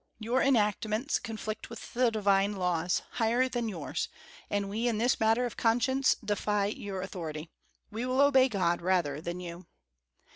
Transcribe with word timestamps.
Your 0.17 0.41
enactments 0.41 1.19
conflict 1.19 1.69
with 1.69 1.93
the 1.93 2.09
divine 2.09 2.55
laws, 2.55 3.03
higher 3.11 3.47
than 3.47 3.69
yours; 3.69 4.09
and 4.49 4.67
we, 4.67 4.87
in 4.87 4.97
this 4.97 5.19
matter 5.19 5.45
of 5.45 5.57
conscience, 5.57 6.15
defy 6.25 6.65
your 6.65 7.03
authority. 7.03 7.51
We 7.91 8.07
will 8.07 8.19
obey 8.21 8.49
God 8.49 8.81
rather 8.81 9.21
than 9.21 9.39
you." 9.39 9.67